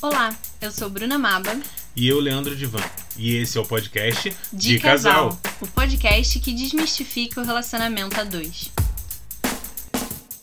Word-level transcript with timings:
Olá, 0.00 0.34
eu 0.60 0.70
sou 0.70 0.88
Bruna 0.88 1.18
Maba. 1.18 1.58
E 1.96 2.08
eu, 2.08 2.20
Leandro 2.20 2.54
Divan. 2.54 2.82
E 3.16 3.36
esse 3.36 3.58
é 3.58 3.60
o 3.60 3.64
podcast 3.66 4.30
De, 4.52 4.74
De, 4.74 4.78
casal, 4.80 5.30
Casal. 5.30 5.40
o 5.60 5.66
podcast 5.68 6.38
que 6.38 6.52
desmistifica 6.54 7.40
o 7.40 7.44
relacionamento 7.44 8.18
a 8.20 8.24
dois. 8.24 8.70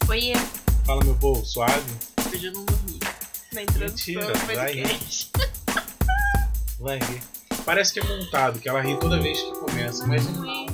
Oiê, 0.10 0.34
Fala, 0.86 1.04
meu 1.04 1.16
povo, 1.16 1.46
suave? 1.46 1.82
hoje 2.34 2.48
eu 2.48 2.54
não 2.54 2.66
dormi. 2.66 3.00
Na 3.54 3.62
introdução 3.62 4.14
Mentira, 4.16 4.34
do 4.34 4.46
vai 4.46 4.56
podcast. 4.58 5.32
Vai 6.80 7.00
rir. 7.00 7.22
Parece 7.66 7.94
que 7.94 8.00
é 8.02 8.04
montado, 8.04 8.60
que 8.60 8.68
ela 8.70 8.82
ri 8.82 9.00
toda 9.00 9.20
vez 9.22 9.40
que 9.40 9.52
começa, 9.52 10.06
mas 10.06 10.24
não. 10.26 10.65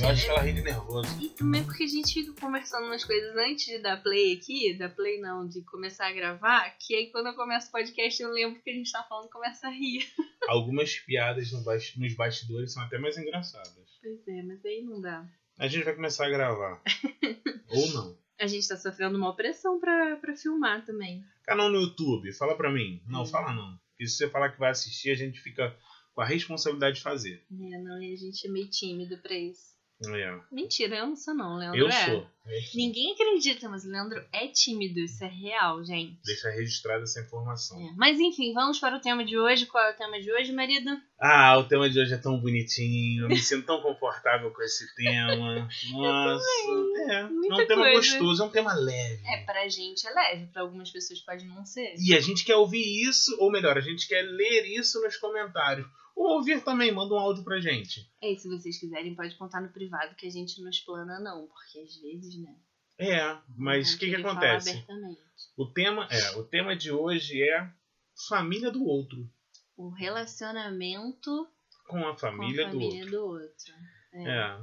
Eu 0.00 0.08
acho 0.08 0.24
que 0.24 0.30
ela 0.30 0.40
ri 0.40 0.52
de 0.52 0.62
nervoso. 0.62 1.22
E 1.22 1.28
também 1.30 1.64
porque 1.64 1.84
a 1.84 1.88
gente 1.88 2.12
fica 2.12 2.32
conversando 2.40 2.86
umas 2.86 3.04
coisas 3.04 3.36
antes 3.36 3.64
de 3.66 3.78
dar 3.78 4.02
play 4.02 4.34
aqui, 4.36 4.76
dar 4.76 4.88
play 4.90 5.20
não, 5.20 5.46
de 5.48 5.62
começar 5.62 6.08
a 6.08 6.12
gravar, 6.12 6.70
que 6.78 6.94
aí 6.94 7.10
quando 7.10 7.26
eu 7.28 7.34
começo 7.34 7.68
o 7.68 7.72
podcast 7.72 8.22
eu 8.22 8.30
lembro 8.30 8.60
que 8.62 8.70
a 8.70 8.74
gente 8.74 8.90
tá 8.90 9.02
falando 9.08 9.26
e 9.26 9.30
começa 9.30 9.66
a 9.66 9.70
rir. 9.70 10.06
Algumas 10.48 10.94
piadas 11.00 11.50
no 11.52 11.62
nos 11.62 12.14
bastidores 12.14 12.72
são 12.72 12.82
até 12.82 12.98
mais 12.98 13.16
engraçadas. 13.16 13.74
Pois 14.02 14.28
é, 14.28 14.42
mas 14.42 14.64
aí 14.64 14.82
não 14.82 15.00
dá. 15.00 15.26
A 15.58 15.68
gente 15.68 15.84
vai 15.84 15.94
começar 15.94 16.26
a 16.26 16.30
gravar. 16.30 16.82
Ou 17.70 17.92
não. 17.92 18.18
A 18.40 18.46
gente 18.46 18.66
tá 18.68 18.76
sofrendo 18.76 19.16
uma 19.16 19.30
opressão 19.30 19.78
pra, 19.78 20.16
pra 20.16 20.36
filmar 20.36 20.84
também. 20.84 21.24
Canal 21.44 21.70
no 21.70 21.80
YouTube, 21.80 22.32
fala 22.32 22.56
pra 22.56 22.70
mim. 22.70 23.00
Não, 23.06 23.22
Hum. 23.22 23.26
fala 23.26 23.52
não. 23.54 23.78
Porque 23.90 24.06
se 24.08 24.16
você 24.16 24.28
falar 24.28 24.50
que 24.50 24.58
vai 24.58 24.70
assistir, 24.70 25.10
a 25.10 25.14
gente 25.14 25.40
fica 25.40 25.74
com 26.12 26.20
a 26.20 26.26
responsabilidade 26.26 26.96
de 26.96 27.02
fazer. 27.02 27.44
É, 27.50 27.78
não, 27.78 28.02
e 28.02 28.12
a 28.12 28.16
gente 28.16 28.46
é 28.46 28.50
meio 28.50 28.68
tímido 28.68 29.16
pra 29.18 29.34
isso. 29.34 29.73
É. 30.06 30.40
Mentira, 30.50 30.96
eu 30.96 31.06
não 31.06 31.16
sou 31.16 31.34
não, 31.34 31.56
Leandro 31.56 31.78
Eu 31.78 31.88
é. 31.88 32.04
sou. 32.06 32.26
Ninguém 32.74 33.12
acredita, 33.12 33.68
mas 33.68 33.84
o 33.84 33.88
Leandro 33.88 34.22
é 34.30 34.48
tímido, 34.48 35.00
isso 35.00 35.24
é 35.24 35.28
real, 35.28 35.82
gente. 35.82 36.18
Deixa 36.24 36.50
registrada 36.50 37.02
essa 37.02 37.20
informação. 37.20 37.80
É. 37.80 37.92
Mas 37.96 38.20
enfim, 38.20 38.52
vamos 38.52 38.78
para 38.78 38.96
o 38.96 39.00
tema 39.00 39.24
de 39.24 39.38
hoje. 39.38 39.64
Qual 39.64 39.82
é 39.82 39.92
o 39.92 39.96
tema 39.96 40.20
de 40.20 40.30
hoje, 40.30 40.52
marido? 40.52 40.90
Ah, 41.18 41.56
o 41.58 41.64
tema 41.64 41.88
de 41.88 41.98
hoje 41.98 42.12
é 42.12 42.18
tão 42.18 42.38
bonitinho. 42.38 43.24
Eu 43.24 43.28
me 43.28 43.38
sinto 43.38 43.64
tão 43.64 43.80
confortável 43.80 44.50
com 44.50 44.62
esse 44.62 44.94
tema. 44.94 45.66
Nossa. 45.92 46.44
É, 47.08 47.20
é 47.20 47.24
um 47.26 47.66
tema 47.66 47.82
coisa. 47.82 47.96
gostoso, 47.96 48.42
é 48.42 48.46
um 48.46 48.50
tema 48.50 48.74
leve. 48.74 49.22
É, 49.26 49.44
pra 49.44 49.66
gente 49.68 50.06
é 50.06 50.10
leve, 50.10 50.46
pra 50.48 50.62
algumas 50.62 50.90
pessoas 50.90 51.20
pode 51.20 51.46
não 51.46 51.64
ser. 51.64 51.94
E 51.98 52.14
a 52.14 52.20
gente 52.20 52.44
quer 52.44 52.56
ouvir 52.56 53.08
isso, 53.08 53.34
ou 53.40 53.50
melhor, 53.50 53.78
a 53.78 53.80
gente 53.80 54.06
quer 54.06 54.22
ler 54.22 54.66
isso 54.66 55.00
nos 55.00 55.16
comentários. 55.16 55.86
Ou 56.16 56.36
ouvir 56.36 56.62
também, 56.62 56.92
manda 56.92 57.12
um 57.12 57.18
áudio 57.18 57.42
pra 57.42 57.58
gente. 57.58 58.08
É, 58.22 58.32
e 58.32 58.38
se 58.38 58.48
vocês 58.48 58.78
quiserem, 58.78 59.16
pode 59.16 59.34
contar 59.34 59.60
no 59.60 59.72
privado 59.72 60.14
que 60.14 60.26
a 60.26 60.30
gente 60.30 60.62
não 60.62 60.70
explana, 60.70 61.18
não, 61.18 61.48
porque 61.48 61.80
às 61.80 61.96
vezes, 61.96 62.33
né? 62.40 62.54
É, 62.98 63.36
mas 63.56 63.94
o 63.94 63.98
que, 63.98 64.10
que 64.14 64.22
falar 64.22 64.32
acontece? 64.32 64.84
O 65.56 65.66
tema, 65.66 66.06
é, 66.10 66.36
o 66.36 66.44
tema 66.44 66.76
de 66.76 66.90
hoje 66.92 67.42
é 67.42 67.68
família 68.28 68.70
do 68.70 68.84
outro. 68.84 69.28
O 69.76 69.88
relacionamento 69.88 71.48
Com 71.88 72.06
a 72.06 72.16
família, 72.16 72.62
com 72.64 72.68
a 72.68 72.72
do 72.72 72.78
família 72.80 73.04
outro. 73.04 73.18
do 73.18 73.24
outro. 73.26 73.72
É. 74.12 74.28
É. 74.28 74.60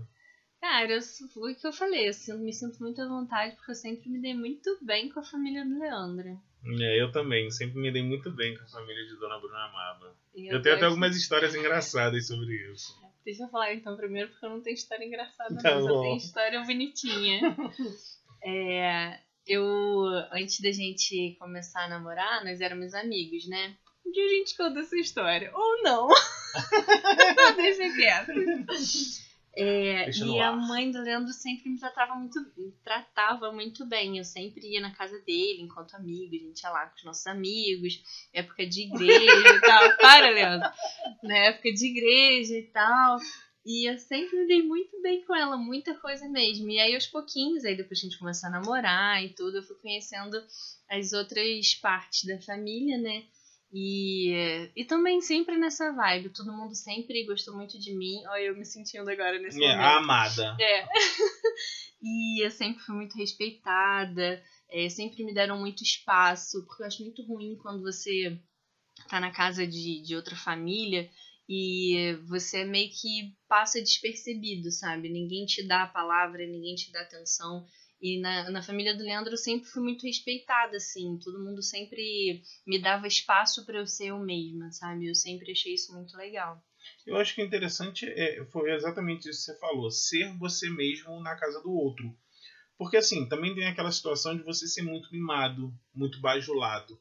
Cara, 0.61 0.91
eu, 0.91 1.01
foi 1.33 1.53
o 1.53 1.55
que 1.55 1.67
eu 1.67 1.73
falei, 1.73 2.07
eu 2.07 2.13
sinto- 2.13 2.37
me 2.39 2.53
sinto 2.53 2.79
muito 2.79 3.01
à 3.01 3.07
vontade 3.07 3.55
porque 3.55 3.71
eu 3.71 3.75
sempre 3.75 4.09
me 4.09 4.21
dei 4.21 4.33
muito 4.35 4.77
bem 4.83 5.09
com 5.09 5.19
a 5.19 5.23
família 5.23 5.65
do 5.65 5.79
Leandro. 5.79 6.39
é, 6.79 7.01
eu 7.01 7.11
também. 7.11 7.49
Sempre 7.51 7.79
me 7.79 7.91
dei 7.91 8.03
muito 8.03 8.31
bem 8.31 8.55
com 8.55 8.63
a 8.63 8.67
família 8.67 9.03
de 9.07 9.15
Dona 9.17 9.39
Bruna 9.39 9.65
Amava. 9.65 10.15
E 10.35 10.47
Eu 10.53 10.61
tenho 10.61 10.75
até 10.75 10.85
algumas 10.85 11.15
histórias 11.17 11.55
engraçadas 11.55 12.27
sobre 12.27 12.53
isso. 12.71 12.93
Deixa 13.23 13.43
eu 13.43 13.49
falar 13.49 13.73
então 13.73 13.95
primeiro, 13.95 14.29
porque 14.29 14.45
eu 14.45 14.49
não 14.49 14.61
tenho 14.61 14.73
história 14.73 15.05
engraçada, 15.05 15.55
Tá 15.61 15.79
só 15.79 15.87
bom. 15.87 16.01
tenho 16.01 16.17
história 16.17 16.61
bonitinha. 16.63 17.39
É, 18.43 19.19
eu, 19.45 20.03
antes 20.31 20.59
da 20.61 20.71
gente 20.71 21.35
começar 21.37 21.83
a 21.83 21.87
namorar, 21.89 22.43
nós 22.43 22.59
éramos 22.59 22.95
amigos, 22.95 23.47
né? 23.47 23.75
Um 24.03 24.11
dia 24.11 24.25
a 24.25 24.29
gente 24.29 24.57
conta 24.57 24.79
essa 24.79 24.95
história. 24.97 25.51
Ou 25.53 25.83
não. 25.83 26.07
Deixa 27.55 27.93
quieto. 27.93 28.31
É, 29.53 30.09
e 30.09 30.39
a 30.39 30.53
mãe 30.53 30.89
do 30.91 31.01
Leandro 31.01 31.33
sempre 31.33 31.69
me 31.69 31.77
tratava 31.77 32.15
muito, 32.15 32.39
me 32.55 32.71
tratava 32.83 33.51
muito 33.51 33.85
bem. 33.85 34.17
Eu 34.17 34.23
sempre 34.23 34.65
ia 34.67 34.79
na 34.79 34.95
casa 34.95 35.19
dele 35.19 35.61
enquanto 35.61 35.95
amigo, 35.95 36.35
a 36.35 36.39
gente 36.39 36.61
ia 36.61 36.69
lá 36.69 36.85
com 36.87 36.95
os 36.95 37.03
nossos 37.03 37.27
amigos, 37.27 38.01
época 38.33 38.65
de 38.65 38.83
igreja 38.83 39.55
e 39.55 39.61
tal. 39.61 39.97
Para, 39.99 40.29
Leandro! 40.29 40.69
Na 41.23 41.37
época 41.37 41.71
de 41.73 41.85
igreja 41.85 42.57
e 42.57 42.63
tal. 42.63 43.17
E 43.65 43.89
eu 43.89 43.97
sempre 43.99 44.39
me 44.39 44.47
dei 44.47 44.63
muito 44.63 44.99
bem 45.01 45.23
com 45.23 45.35
ela, 45.35 45.55
muita 45.57 45.93
coisa 45.95 46.27
mesmo. 46.27 46.69
E 46.69 46.79
aí, 46.79 46.95
aos 46.95 47.05
pouquinhos, 47.05 47.63
aí 47.63 47.75
depois 47.75 47.99
a 47.99 48.03
gente 48.03 48.17
começou 48.17 48.47
a 48.47 48.51
namorar 48.51 49.23
e 49.23 49.29
tudo, 49.29 49.57
eu 49.57 49.63
fui 49.63 49.75
conhecendo 49.75 50.41
as 50.89 51.13
outras 51.13 51.75
partes 51.75 52.23
da 52.23 52.39
família, 52.41 52.97
né? 52.97 53.23
E, 53.73 54.69
e 54.75 54.83
também 54.85 55.21
sempre 55.21 55.57
nessa 55.57 55.91
vibe. 55.93 56.29
Todo 56.29 56.51
mundo 56.51 56.75
sempre 56.75 57.25
gostou 57.25 57.55
muito 57.55 57.79
de 57.79 57.95
mim. 57.95 58.21
Olha, 58.27 58.43
eu 58.43 58.55
me 58.55 58.65
sentindo 58.65 59.09
agora 59.09 59.39
nesse 59.39 59.63
É, 59.63 59.67
momento. 59.67 59.85
a 59.85 59.97
amada. 59.97 60.57
É. 60.59 60.85
e 62.01 62.45
eu 62.45 62.51
sempre 62.51 62.83
fui 62.83 62.95
muito 62.95 63.17
respeitada, 63.17 64.43
é, 64.69 64.89
sempre 64.89 65.23
me 65.23 65.33
deram 65.33 65.57
muito 65.57 65.83
espaço, 65.83 66.65
porque 66.65 66.83
eu 66.83 66.87
acho 66.87 67.03
muito 67.03 67.25
ruim 67.25 67.57
quando 67.61 67.81
você 67.81 68.37
tá 69.09 69.19
na 69.19 69.31
casa 69.31 69.65
de, 69.65 70.01
de 70.01 70.15
outra 70.15 70.35
família 70.35 71.09
e 71.53 72.13
você 72.29 72.63
meio 72.63 72.89
que 72.89 73.35
passa 73.45 73.81
despercebido, 73.81 74.71
sabe? 74.71 75.09
Ninguém 75.09 75.45
te 75.45 75.61
dá 75.67 75.83
a 75.83 75.87
palavra, 75.87 76.47
ninguém 76.47 76.75
te 76.75 76.89
dá 76.93 77.01
atenção. 77.01 77.67
E 78.01 78.21
na, 78.21 78.49
na 78.49 78.63
família 78.63 78.95
do 78.95 79.03
Leandro 79.03 79.33
eu 79.33 79.37
sempre 79.37 79.67
fui 79.67 79.83
muito 79.83 80.07
respeitada, 80.07 80.77
assim. 80.77 81.19
Todo 81.21 81.43
mundo 81.43 81.61
sempre 81.61 82.41
me 82.65 82.81
dava 82.81 83.05
espaço 83.05 83.65
para 83.65 83.79
eu 83.79 83.85
ser 83.85 84.11
eu 84.11 84.19
mesma, 84.19 84.71
sabe? 84.71 85.09
Eu 85.09 85.13
sempre 85.13 85.51
achei 85.51 85.73
isso 85.73 85.93
muito 85.93 86.15
legal. 86.15 86.63
Eu 87.05 87.17
acho 87.17 87.35
que 87.35 87.41
interessante 87.41 88.05
é, 88.05 88.45
foi 88.45 88.71
exatamente 88.71 89.27
isso 89.27 89.39
que 89.39 89.51
você 89.51 89.59
falou, 89.59 89.91
ser 89.91 90.33
você 90.37 90.69
mesmo 90.69 91.19
na 91.19 91.35
casa 91.35 91.61
do 91.61 91.69
outro. 91.69 92.17
Porque 92.77 92.95
assim, 92.95 93.27
também 93.27 93.53
tem 93.53 93.67
aquela 93.67 93.91
situação 93.91 94.37
de 94.37 94.43
você 94.43 94.67
ser 94.67 94.83
muito 94.83 95.11
mimado, 95.11 95.73
muito 95.93 96.21
bajulado. 96.21 96.97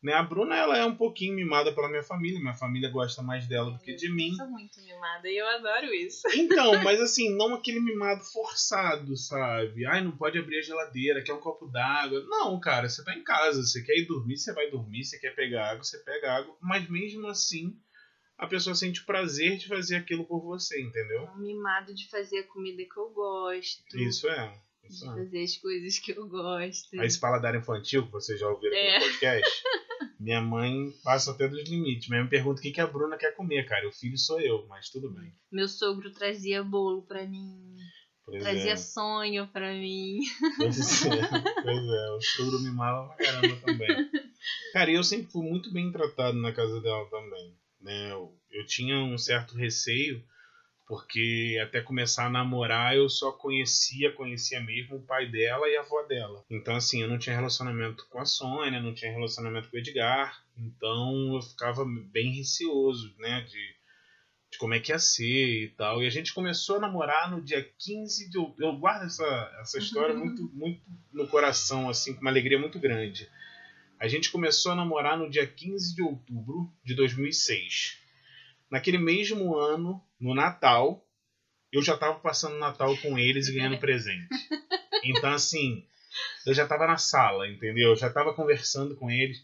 Né? 0.00 0.12
A 0.12 0.22
Bruna 0.22 0.54
ela 0.56 0.78
é 0.78 0.84
um 0.84 0.94
pouquinho 0.94 1.34
mimada 1.34 1.72
pela 1.72 1.88
minha 1.88 2.04
família, 2.04 2.38
minha 2.38 2.54
família 2.54 2.88
gosta 2.88 3.20
mais 3.20 3.48
dela 3.48 3.72
do 3.72 3.78
que 3.80 3.94
de 3.94 4.08
mim. 4.08 4.30
Eu 4.30 4.36
sou 4.36 4.46
muito 4.46 4.80
mimada 4.80 5.28
e 5.28 5.36
eu 5.36 5.46
adoro 5.48 5.92
isso. 5.92 6.22
Então, 6.34 6.72
mas 6.84 7.00
assim, 7.00 7.34
não 7.36 7.52
aquele 7.54 7.80
mimado 7.80 8.22
forçado, 8.24 9.16
sabe? 9.16 9.84
Ai, 9.86 10.00
não 10.02 10.12
pode 10.12 10.38
abrir 10.38 10.58
a 10.58 10.62
geladeira, 10.62 11.22
quer 11.22 11.32
um 11.32 11.40
copo 11.40 11.66
d'água. 11.66 12.24
Não, 12.28 12.60
cara, 12.60 12.88
você 12.88 13.04
tá 13.04 13.12
em 13.12 13.24
casa, 13.24 13.62
você 13.62 13.82
quer 13.82 13.98
ir 13.98 14.06
dormir, 14.06 14.36
você 14.36 14.52
vai 14.52 14.70
dormir, 14.70 15.04
você 15.04 15.18
quer 15.18 15.34
pegar 15.34 15.70
água, 15.70 15.82
você 15.82 15.98
pega 15.98 16.32
água, 16.32 16.56
mas 16.62 16.88
mesmo 16.88 17.26
assim, 17.26 17.76
a 18.36 18.46
pessoa 18.46 18.76
sente 18.76 19.04
prazer 19.04 19.56
de 19.56 19.66
fazer 19.66 19.96
aquilo 19.96 20.24
por 20.24 20.40
você, 20.40 20.80
entendeu? 20.80 21.28
um 21.34 21.38
mimado 21.40 21.92
de 21.92 22.08
fazer 22.08 22.38
a 22.38 22.44
comida 22.44 22.84
que 22.84 22.96
eu 22.96 23.10
gosto. 23.10 23.82
Isso 23.96 24.28
é. 24.28 24.52
De 24.88 25.04
é. 25.04 25.06
fazer 25.06 25.42
as 25.42 25.56
coisas 25.56 25.98
que 25.98 26.12
eu 26.12 26.26
gosto. 26.28 27.02
Esse 27.02 27.18
paladar 27.20 27.54
infantil 27.56 28.06
que 28.06 28.12
vocês 28.12 28.38
já 28.38 28.48
ouviram 28.48 28.74
É. 28.76 28.98
no 29.00 29.04
podcast, 29.06 29.62
minha 30.18 30.40
mãe 30.40 30.92
passa 31.04 31.30
até 31.30 31.46
dos 31.46 31.68
limites. 31.68 32.08
Minha 32.08 32.22
mãe 32.22 32.30
pergunta 32.30 32.60
o 32.60 32.62
que 32.62 32.72
que 32.72 32.80
a 32.80 32.86
Bruna 32.86 33.16
quer 33.16 33.34
comer, 33.34 33.64
cara. 33.66 33.88
O 33.88 33.92
filho 33.92 34.18
sou 34.18 34.40
eu, 34.40 34.66
mas 34.68 34.90
tudo 34.90 35.10
bem. 35.10 35.32
Meu 35.50 35.68
sogro 35.68 36.10
trazia 36.10 36.62
bolo 36.62 37.02
pra 37.02 37.26
mim. 37.26 37.76
Pois 38.24 38.42
trazia 38.42 38.72
é. 38.72 38.76
sonho 38.76 39.46
pra 39.48 39.72
mim. 39.72 40.20
Pois 40.58 41.06
é, 41.06 41.28
pois 41.62 41.84
é, 41.84 42.10
o 42.10 42.20
sogro 42.20 42.60
me 42.60 42.70
mala 42.70 43.08
pra 43.08 43.24
caramba 43.24 43.56
também. 43.64 44.10
Cara, 44.72 44.90
e 44.90 44.94
eu 44.94 45.04
sempre 45.04 45.30
fui 45.30 45.48
muito 45.48 45.72
bem 45.72 45.90
tratado 45.90 46.36
na 46.36 46.52
casa 46.52 46.80
dela 46.80 47.08
também. 47.08 47.56
Né? 47.80 48.12
Eu, 48.12 48.36
eu 48.50 48.66
tinha 48.66 48.98
um 48.98 49.16
certo 49.16 49.54
receio, 49.56 50.22
porque 50.88 51.60
até 51.62 51.82
começar 51.82 52.26
a 52.26 52.30
namorar 52.30 52.96
eu 52.96 53.10
só 53.10 53.30
conhecia, 53.30 54.10
conhecia 54.12 54.58
mesmo 54.58 54.96
o 54.96 55.02
pai 55.02 55.30
dela 55.30 55.68
e 55.68 55.76
a 55.76 55.82
avó 55.82 56.02
dela. 56.04 56.42
Então, 56.50 56.74
assim, 56.74 57.02
eu 57.02 57.08
não 57.08 57.18
tinha 57.18 57.36
relacionamento 57.36 58.06
com 58.08 58.18
a 58.18 58.24
Sônia, 58.24 58.80
não 58.80 58.94
tinha 58.94 59.12
relacionamento 59.12 59.68
com 59.68 59.76
o 59.76 59.78
Edgar, 59.78 60.42
então 60.56 61.34
eu 61.34 61.42
ficava 61.42 61.84
bem 62.10 62.32
receoso, 62.32 63.14
né, 63.18 63.42
de, 63.42 63.76
de 64.50 64.58
como 64.58 64.72
é 64.72 64.80
que 64.80 64.90
ia 64.90 64.98
ser 64.98 65.64
e 65.64 65.68
tal. 65.76 66.02
E 66.02 66.06
a 66.06 66.10
gente 66.10 66.32
começou 66.32 66.76
a 66.76 66.80
namorar 66.80 67.30
no 67.30 67.44
dia 67.44 67.62
15 67.62 68.30
de 68.30 68.38
outubro. 68.38 68.64
Eu 68.64 68.78
guardo 68.78 69.04
essa, 69.04 69.58
essa 69.60 69.78
história 69.78 70.14
muito, 70.14 70.50
muito 70.54 70.80
no 71.12 71.28
coração, 71.28 71.90
assim, 71.90 72.14
com 72.14 72.22
uma 72.22 72.30
alegria 72.30 72.58
muito 72.58 72.78
grande. 72.78 73.28
A 74.00 74.08
gente 74.08 74.30
começou 74.30 74.72
a 74.72 74.76
namorar 74.76 75.18
no 75.18 75.28
dia 75.28 75.46
15 75.46 75.94
de 75.94 76.00
outubro 76.00 76.72
de 76.82 76.94
2006. 76.94 78.07
Naquele 78.70 78.98
mesmo 78.98 79.56
ano, 79.56 80.02
no 80.20 80.34
Natal, 80.34 81.04
eu 81.72 81.82
já 81.82 81.94
estava 81.94 82.18
passando 82.20 82.58
Natal 82.58 82.96
com 82.98 83.18
eles 83.18 83.48
e 83.48 83.54
ganhando 83.54 83.78
presente. 83.78 84.28
Então, 85.04 85.30
assim, 85.32 85.84
eu 86.46 86.52
já 86.52 86.64
estava 86.64 86.86
na 86.86 86.96
sala, 86.96 87.48
entendeu? 87.48 87.90
Eu 87.90 87.96
já 87.96 88.08
estava 88.08 88.34
conversando 88.34 88.96
com 88.96 89.10
eles. 89.10 89.38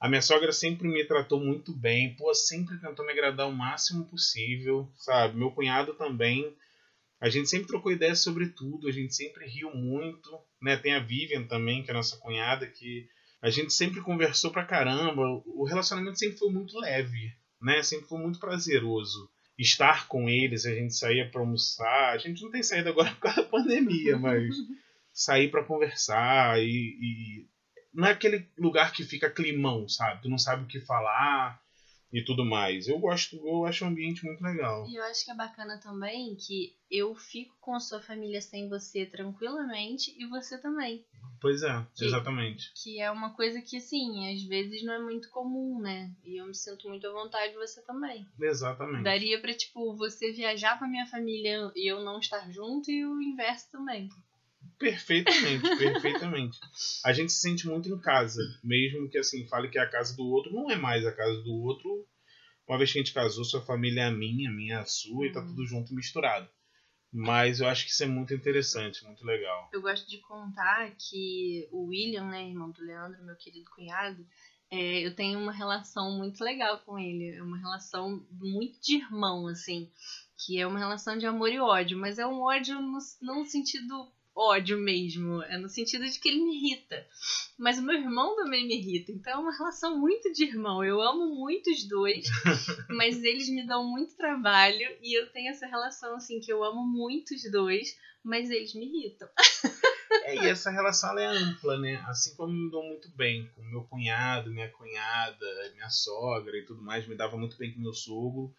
A 0.00 0.08
minha 0.08 0.20
sogra 0.20 0.52
sempre 0.52 0.88
me 0.88 1.04
tratou 1.04 1.40
muito 1.40 1.72
bem, 1.72 2.14
pô, 2.16 2.34
sempre 2.34 2.78
tentou 2.78 3.04
me 3.04 3.12
agradar 3.12 3.48
o 3.48 3.52
máximo 3.52 4.04
possível, 4.04 4.90
sabe? 4.96 5.38
Meu 5.38 5.50
cunhado 5.52 5.94
também. 5.94 6.54
A 7.18 7.30
gente 7.30 7.48
sempre 7.48 7.66
trocou 7.66 7.90
ideias 7.90 8.20
sobre 8.20 8.48
tudo, 8.48 8.88
a 8.88 8.92
gente 8.92 9.14
sempre 9.14 9.46
riu 9.46 9.74
muito, 9.74 10.38
né? 10.60 10.76
Tem 10.76 10.94
a 10.94 11.00
Vivian 11.00 11.44
também, 11.44 11.82
que 11.82 11.90
é 11.90 11.94
a 11.94 11.96
nossa 11.96 12.18
cunhada, 12.18 12.66
que 12.66 13.08
A 13.40 13.50
gente 13.50 13.72
sempre 13.72 14.00
conversou 14.00 14.50
pra 14.50 14.64
caramba. 14.64 15.22
O 15.46 15.64
relacionamento 15.64 16.18
sempre 16.18 16.38
foi 16.38 16.50
muito 16.50 16.78
leve, 16.78 17.32
né? 17.60 17.82
Sempre 17.82 18.06
foi 18.06 18.18
muito 18.18 18.38
prazeroso. 18.38 19.30
Estar 19.58 20.06
com 20.08 20.28
eles, 20.28 20.66
a 20.66 20.74
gente 20.74 20.94
saía 20.94 21.30
pra 21.30 21.40
almoçar. 21.40 22.12
A 22.12 22.18
gente 22.18 22.42
não 22.42 22.50
tem 22.50 22.62
saído 22.62 22.88
agora 22.88 23.10
por 23.16 23.20
causa 23.20 23.42
da 23.42 23.48
pandemia, 23.48 24.18
mas 24.18 24.54
sair 25.12 25.50
para 25.50 25.64
conversar 25.64 26.60
e, 26.60 26.66
e 26.68 27.46
não 27.94 28.06
é 28.06 28.12
aquele 28.12 28.46
lugar 28.58 28.92
que 28.92 29.02
fica 29.02 29.30
climão, 29.30 29.88
sabe? 29.88 30.20
Tu 30.20 30.28
não 30.28 30.36
sabe 30.36 30.64
o 30.64 30.66
que 30.66 30.80
falar 30.80 31.58
e 32.12 32.22
tudo 32.22 32.44
mais. 32.44 32.86
Eu 32.86 32.98
gosto, 32.98 33.36
eu 33.36 33.64
acho 33.64 33.84
o 33.84 33.88
ambiente 33.88 34.24
muito 34.24 34.42
legal. 34.42 34.86
E 34.86 34.96
eu 34.96 35.02
acho 35.04 35.24
que 35.24 35.30
é 35.30 35.34
bacana 35.34 35.78
também 35.78 36.36
que 36.36 36.76
eu 36.90 37.14
fico 37.14 37.56
com 37.60 37.74
a 37.74 37.80
sua 37.80 38.00
família 38.00 38.40
sem 38.40 38.68
você 38.68 39.06
tranquilamente 39.06 40.14
e 40.18 40.26
você 40.26 40.58
também. 40.58 41.04
Pois 41.40 41.62
é, 41.62 41.86
que, 41.94 42.04
exatamente. 42.04 42.72
Que 42.82 43.00
é 43.00 43.10
uma 43.10 43.34
coisa 43.34 43.60
que, 43.60 43.76
assim, 43.76 44.32
às 44.32 44.42
vezes 44.44 44.82
não 44.84 44.94
é 44.94 44.98
muito 44.98 45.28
comum, 45.30 45.80
né? 45.80 46.10
E 46.24 46.40
eu 46.40 46.46
me 46.46 46.54
sinto 46.54 46.88
muito 46.88 47.06
à 47.06 47.12
vontade 47.12 47.54
você 47.54 47.82
também. 47.82 48.26
Exatamente. 48.40 49.04
Daria 49.04 49.40
pra, 49.40 49.52
tipo, 49.54 49.94
você 49.96 50.32
viajar 50.32 50.78
com 50.78 50.84
a 50.84 50.88
minha 50.88 51.06
família 51.06 51.70
e 51.74 51.90
eu 51.90 52.02
não 52.02 52.18
estar 52.18 52.50
junto 52.50 52.90
e 52.90 53.04
o 53.04 53.20
inverso 53.20 53.70
também. 53.70 54.08
Perfeitamente, 54.78 55.62
perfeitamente. 55.76 56.58
A 57.04 57.12
gente 57.12 57.32
se 57.32 57.40
sente 57.40 57.66
muito 57.66 57.88
em 57.88 57.98
casa, 57.98 58.42
mesmo 58.62 59.08
que 59.08 59.18
assim, 59.18 59.46
fale 59.46 59.68
que 59.68 59.78
é 59.78 59.82
a 59.82 59.90
casa 59.90 60.16
do 60.16 60.26
outro, 60.26 60.52
não 60.52 60.70
é 60.70 60.76
mais 60.76 61.06
a 61.06 61.12
casa 61.12 61.42
do 61.42 61.54
outro. 61.62 62.06
Uma 62.68 62.78
vez 62.78 62.92
que 62.92 62.98
a 62.98 63.02
gente 63.02 63.14
casou, 63.14 63.44
sua 63.44 63.64
família 63.64 64.02
é 64.02 64.06
a 64.06 64.10
minha, 64.10 64.50
a 64.50 64.52
minha 64.52 64.74
é 64.74 64.78
a 64.78 64.84
sua, 64.84 65.26
e 65.26 65.32
tá 65.32 65.40
uhum. 65.40 65.46
tudo 65.46 65.66
junto 65.66 65.92
e 65.92 65.94
misturado. 65.96 66.48
Mas 67.18 67.60
eu 67.60 67.66
acho 67.66 67.86
que 67.86 67.90
isso 67.90 68.04
é 68.04 68.06
muito 68.06 68.34
interessante, 68.34 69.02
muito 69.02 69.24
legal. 69.24 69.70
Eu 69.72 69.80
gosto 69.80 70.06
de 70.06 70.18
contar 70.18 70.94
que 70.98 71.66
o 71.72 71.86
William, 71.86 72.26
né, 72.26 72.46
irmão 72.46 72.70
do 72.70 72.82
Leandro, 72.82 73.24
meu 73.24 73.34
querido 73.36 73.70
cunhado, 73.74 74.22
é, 74.70 75.00
eu 75.00 75.14
tenho 75.14 75.38
uma 75.38 75.52
relação 75.52 76.18
muito 76.18 76.44
legal 76.44 76.78
com 76.80 76.98
ele. 76.98 77.30
É 77.30 77.42
uma 77.42 77.56
relação 77.56 78.22
muito 78.30 78.78
de 78.82 78.96
irmão, 78.96 79.46
assim. 79.46 79.90
Que 80.36 80.60
é 80.60 80.66
uma 80.66 80.78
relação 80.78 81.16
de 81.16 81.24
amor 81.24 81.50
e 81.50 81.58
ódio, 81.58 81.96
mas 81.96 82.18
é 82.18 82.26
um 82.26 82.42
ódio 82.42 82.78
no, 82.82 82.98
no 83.22 83.46
sentido 83.46 84.12
ódio 84.36 84.78
mesmo. 84.78 85.42
É 85.44 85.56
no 85.56 85.68
sentido 85.68 86.04
de 86.04 86.20
que 86.20 86.28
ele 86.28 86.44
me 86.44 86.54
irrita. 86.54 87.06
Mas 87.58 87.78
o 87.78 87.82
meu 87.82 87.96
irmão 87.96 88.36
também 88.36 88.66
me 88.66 88.76
irrita. 88.76 89.10
Então 89.10 89.32
é 89.32 89.36
uma 89.36 89.56
relação 89.56 89.98
muito 89.98 90.30
de 90.32 90.44
irmão. 90.44 90.84
Eu 90.84 91.00
amo 91.00 91.34
muito 91.34 91.70
os 91.70 91.88
dois, 91.88 92.26
mas 92.90 93.22
eles 93.22 93.48
me 93.48 93.66
dão 93.66 93.88
muito 93.88 94.16
trabalho. 94.16 94.86
E 95.00 95.18
eu 95.18 95.30
tenho 95.32 95.50
essa 95.50 95.66
relação 95.66 96.16
assim 96.16 96.38
que 96.38 96.52
eu 96.52 96.62
amo 96.62 96.86
muito 96.86 97.34
os 97.34 97.50
dois, 97.50 97.96
mas 98.22 98.50
eles 98.50 98.74
me 98.74 98.84
irritam. 98.86 99.28
É, 100.24 100.34
e 100.34 100.48
essa 100.48 100.70
relação 100.70 101.16
é 101.18 101.26
ampla, 101.26 101.78
né? 101.78 102.04
Assim 102.06 102.34
como 102.36 102.52
me 102.52 102.70
dou 102.70 102.82
muito 102.82 103.08
bem 103.16 103.48
com 103.54 103.62
meu 103.62 103.84
cunhado, 103.84 104.50
minha 104.50 104.68
cunhada, 104.68 105.46
minha 105.74 105.88
sogra 105.88 106.56
e 106.56 106.64
tudo 106.64 106.82
mais, 106.82 107.06
me 107.06 107.16
dava 107.16 107.36
muito 107.36 107.56
bem 107.56 107.72
com 107.72 107.80
meu 107.80 107.92
sogro. 107.92 108.54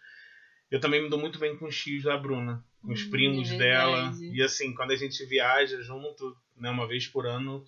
Eu 0.69 0.79
também 0.79 1.01
me 1.01 1.09
dou 1.09 1.19
muito 1.19 1.39
bem 1.39 1.57
com 1.57 1.65
os 1.65 1.81
tios 1.81 2.03
da 2.03 2.17
Bruna, 2.17 2.63
com 2.87 2.93
os 2.93 3.03
primos 3.03 3.51
é 3.51 3.57
dela. 3.57 4.13
E 4.31 4.41
assim, 4.41 4.73
quando 4.73 4.91
a 4.91 4.95
gente 4.95 5.23
viaja 5.25 5.81
junto, 5.81 6.35
né, 6.55 6.69
uma 6.69 6.87
vez 6.87 7.05
por 7.05 7.27
ano, 7.27 7.65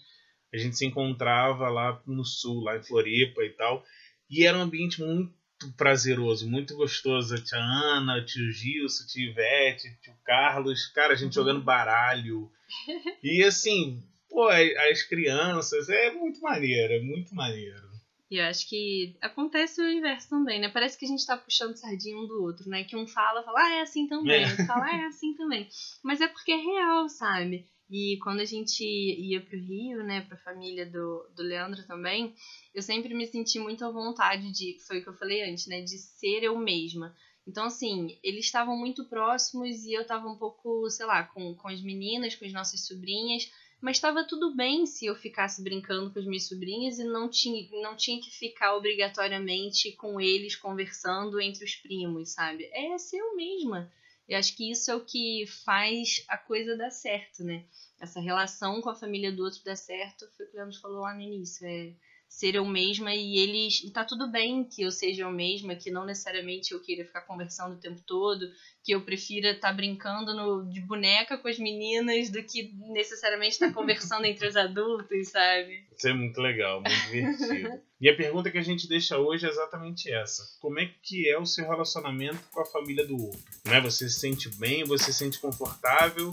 a 0.54 0.58
gente 0.58 0.78
se 0.78 0.86
encontrava 0.86 1.68
lá 1.70 2.02
no 2.08 2.24
sul, 2.24 2.64
lá 2.64 2.78
em 2.78 2.84
Floripa 2.84 3.44
e 3.44 3.50
tal. 3.50 3.84
E 4.30 4.46
era 4.46 4.58
um 4.58 4.62
ambiente 4.62 5.02
muito 5.02 5.34
prazeroso, 5.76 6.50
muito 6.50 6.74
gostoso. 6.78 7.36
A 7.36 7.38
tia 7.38 7.60
Ana, 7.60 8.18
o 8.18 8.26
tio 8.26 8.50
Gilson, 8.50 9.06
tio 9.08 9.30
Ivete, 9.30 9.90
tio 10.02 10.14
Carlos, 10.24 10.88
cara, 10.88 11.14
a 11.14 11.18
gente 11.18 11.38
uhum. 11.38 11.46
jogando 11.46 11.62
baralho. 11.62 12.50
E 13.22 13.44
assim, 13.44 14.02
pô, 14.30 14.48
as 14.48 15.04
crianças, 15.04 15.90
é 15.90 16.12
muito 16.12 16.40
maneiro, 16.40 16.94
é 16.94 17.02
muito 17.02 17.36
maneiro. 17.36 17.89
E 18.30 18.38
eu 18.38 18.46
acho 18.46 18.68
que 18.70 19.18
acontece 19.22 19.82
o 19.82 19.90
inverso 19.90 20.30
também, 20.30 20.60
né? 20.60 20.70
Parece 20.70 20.98
que 20.98 21.06
a 21.06 21.08
gente 21.08 21.26
tá 21.26 21.36
puxando 21.36 21.76
sardinha 21.76 22.16
um 22.16 22.28
do 22.28 22.44
outro, 22.44 22.70
né? 22.70 22.84
Que 22.84 22.96
um 22.96 23.08
fala, 23.08 23.44
fala, 23.44 23.60
ah, 23.60 23.76
é 23.76 23.82
assim 23.82 24.08
também. 24.08 24.44
É. 24.44 24.50
Outro 24.50 24.66
fala, 24.68 24.86
ah, 24.86 25.02
é 25.02 25.06
assim 25.06 25.34
também. 25.36 25.68
Mas 26.04 26.22
é 26.22 26.28
porque 26.28 26.52
é 26.52 26.58
real, 26.58 27.10
sabe? 27.10 27.68
E 27.90 28.20
quando 28.22 28.40
a 28.40 28.46
gente 28.46 28.84
ia 28.84 29.42
pro 29.42 29.58
Rio, 29.58 30.04
né, 30.04 30.22
pra 30.22 30.38
família 30.38 30.86
do, 30.86 31.28
do 31.36 31.42
Leandro 31.42 31.84
também, 31.88 32.36
eu 32.74 32.84
sempre 32.84 33.16
me 33.16 33.26
senti 33.26 33.58
muito 33.58 33.84
à 33.84 33.90
vontade 33.90 34.52
de, 34.52 34.78
foi 34.86 35.00
o 35.00 35.04
que 35.04 35.10
eu 35.10 35.18
falei 35.18 35.50
antes, 35.50 35.66
né, 35.66 35.82
de 35.82 35.98
ser 35.98 36.44
eu 36.44 36.56
mesma. 36.56 37.16
Então, 37.48 37.66
assim, 37.66 38.20
eles 38.22 38.46
estavam 38.46 38.78
muito 38.78 39.06
próximos 39.06 39.84
e 39.86 39.94
eu 39.94 40.06
tava 40.06 40.30
um 40.30 40.38
pouco, 40.38 40.88
sei 40.92 41.08
lá, 41.08 41.24
com, 41.24 41.56
com 41.56 41.68
as 41.68 41.82
meninas, 41.82 42.36
com 42.36 42.46
as 42.46 42.54
nossas 42.54 42.86
sobrinhas, 42.86 43.50
mas 43.82 43.98
estava 43.98 44.24
tudo 44.24 44.56
bem 44.56 44.86
se 44.86 45.06
eu 45.06 45.16
ficasse 45.16 45.64
brincando 45.64 46.12
com 46.12 46.20
as 46.20 46.26
minhas 46.26 46.48
sobrinhas 46.48 47.00
e 47.00 47.04
não 47.04 47.30
tinha, 47.30 47.68
não 47.82 47.96
tinha 47.96 48.22
que 48.22 48.30
ficar 48.30 48.76
obrigatoriamente 48.76 49.92
com 49.94 50.20
eles 50.20 50.56
conversando 50.56 51.40
entre 51.40 51.64
os 51.64 51.76
primos, 51.76 52.32
sabe? 52.34 52.70
É 52.74 52.98
ser 52.98 53.18
eu 53.18 53.36
mesma. 53.36 53.92
Eu 54.28 54.38
acho 54.38 54.56
que 54.56 54.70
isso 54.70 54.92
é 54.92 54.96
o 54.96 55.04
que 55.04 55.46
faz 55.66 56.24
a 56.28 56.38
coisa 56.38 56.78
dar 56.78 56.92
certo, 56.92 57.44
né? 57.44 57.66
Essa 58.00 58.20
relação 58.20 58.82
com 58.82 58.90
a 58.90 58.96
família 58.96 59.32
do 59.32 59.44
outro 59.44 59.64
dar 59.64 59.76
certo 59.76 60.30
foi 60.36 60.46
o 60.46 60.50
que 60.50 60.56
o 60.56 60.60
Leandro 60.60 60.80
falou 60.80 61.02
lá 61.02 61.14
no 61.14 61.22
início. 61.22 61.66
É 61.66 61.94
ser 62.30 62.54
eu 62.54 62.66
mesma 62.66 63.14
e 63.14 63.38
eles. 63.38 63.84
E 63.84 63.92
tá 63.92 64.06
tudo 64.06 64.32
bem 64.32 64.64
que 64.64 64.84
eu 64.84 64.92
seja 64.92 65.24
eu 65.24 65.32
mesma, 65.32 65.76
que 65.76 65.90
não 65.90 66.06
necessariamente 66.06 66.72
eu 66.72 66.80
queira 66.80 67.04
ficar 67.04 67.22
conversando 67.22 67.74
o 67.74 67.80
tempo 67.80 68.00
todo, 68.06 68.48
que 68.84 68.94
eu 68.94 69.02
prefira 69.02 69.52
estar 69.52 69.70
tá 69.70 69.74
brincando 69.74 70.34
no, 70.36 70.70
de 70.70 70.80
boneca 70.80 71.38
com 71.38 71.48
as 71.48 71.58
meninas 71.58 72.30
do 72.30 72.42
que 72.44 72.72
necessariamente 72.94 73.54
estar 73.54 73.70
tá 73.70 73.74
conversando 73.74 74.26
entre 74.26 74.48
os 74.48 74.56
adultos, 74.56 75.30
sabe? 75.30 75.84
Isso 75.92 76.08
é 76.08 76.14
muito 76.14 76.40
legal, 76.40 76.82
muito 76.82 77.12
divertido. 77.12 77.82
e 78.00 78.08
a 78.08 78.16
pergunta 78.16 78.52
que 78.52 78.60
a 78.60 78.64
gente 78.64 78.88
deixa 78.88 79.18
hoje 79.18 79.48
é 79.48 79.50
exatamente 79.50 80.12
essa: 80.12 80.44
Como 80.62 80.80
é 80.80 80.90
que 81.02 81.28
é 81.28 81.38
o 81.38 81.48
seu 81.48 81.68
relacionamento 81.68 82.44
com 82.54 82.62
a 82.62 82.66
família 82.66 83.06
do 83.06 83.18
outro? 83.20 83.44
Né? 83.66 83.82
Você 83.82 84.08
se 84.08 84.20
sente 84.20 84.50
bem, 84.58 84.84
você 84.84 85.12
se 85.12 85.18
sente 85.18 85.40
confortável 85.40 86.30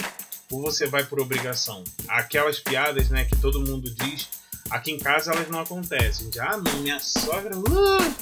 ou 0.52 0.60
você 0.60 0.87
vai 0.87 1.04
por 1.04 1.19
obrigação? 1.19 1.82
Aquelas 2.06 2.60
piadas 2.60 3.10
né, 3.10 3.25
que 3.25 3.40
todo 3.40 3.60
mundo 3.60 3.92
diz 3.92 4.45
Aqui 4.70 4.92
em 4.92 4.98
casa 4.98 5.32
elas 5.32 5.48
não 5.48 5.60
acontecem. 5.60 6.30
Já, 6.32 6.50
ah, 6.50 6.58
minha 6.58 6.98
sogra. 7.00 7.56
Uh! 7.56 8.14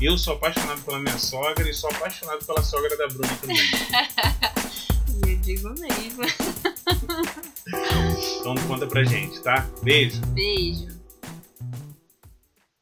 Eu 0.00 0.16
sou 0.16 0.34
apaixonado 0.34 0.80
pela 0.82 0.98
minha 0.98 1.18
sogra 1.18 1.68
e 1.68 1.74
sou 1.74 1.90
apaixonado 1.90 2.44
pela 2.44 2.62
sogra 2.62 2.96
da 2.96 3.08
Bruna 3.08 3.36
também. 3.40 3.56
Eu 5.28 5.36
digo 5.38 5.68
mesmo. 5.78 6.22
Então 8.40 8.54
conta 8.66 8.86
pra 8.86 9.04
gente, 9.04 9.40
tá? 9.40 9.68
Beijo. 9.82 10.20
Beijo. 10.28 10.99